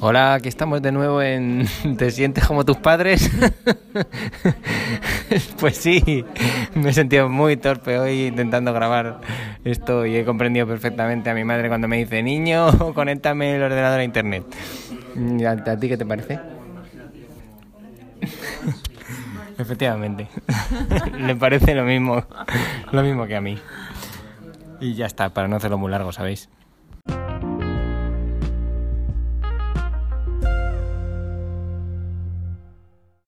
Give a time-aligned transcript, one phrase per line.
[0.00, 1.66] Hola, aquí estamos de nuevo en
[1.98, 3.30] ¿Te sientes como tus padres?
[5.60, 6.24] pues sí,
[6.74, 9.20] me he sentido muy torpe hoy intentando grabar
[9.64, 14.00] esto y he comprendido perfectamente a mi madre cuando me dice, niño, conéctame el ordenador
[14.00, 14.44] a internet.
[15.46, 16.38] ¿A, a ti qué te parece?
[19.56, 20.28] Efectivamente,
[21.18, 22.24] le parece lo mismo,
[22.90, 23.58] lo mismo que a mí.
[24.80, 26.48] Y ya está, para no hacerlo muy largo, ¿sabéis?